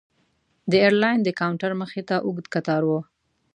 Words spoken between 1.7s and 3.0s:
مخې ته اوږد کتار و.